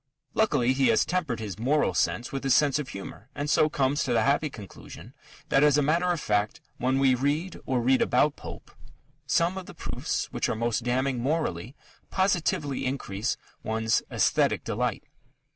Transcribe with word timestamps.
Luckily, 0.33 0.73
he 0.73 0.87
has 0.87 1.05
tempered 1.05 1.39
his 1.39 1.59
moral 1.59 1.93
sense 1.93 2.31
with 2.31 2.43
his 2.43 2.55
sense 2.55 2.79
of 2.79 2.89
humour, 2.89 3.29
and 3.35 3.47
so 3.51 3.69
comes 3.69 4.03
to 4.03 4.13
the 4.13 4.23
happy 4.23 4.49
conclusion 4.49 5.13
that 5.49 5.61
as 5.63 5.77
a 5.77 5.83
matter 5.83 6.07
of 6.11 6.19
fact, 6.19 6.59
when 6.77 6.97
we 6.97 7.13
read 7.13 7.59
or 7.67 7.79
read 7.81 8.01
about 8.01 8.35
Pope, 8.35 8.71
"some 9.27 9.59
of 9.59 9.67
the 9.67 9.75
proofs 9.75 10.25
which 10.31 10.49
are 10.49 10.55
most 10.55 10.81
damning 10.83 11.19
morally, 11.21 11.75
positively 12.09 12.83
increase 12.83 13.37
one's 13.61 14.01
aesthetic 14.09 14.63
delight." 14.63 15.03